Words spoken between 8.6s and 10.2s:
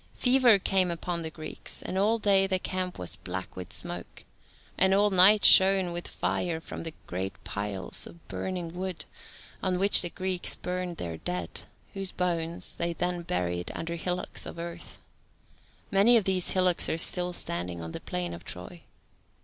wood, on which the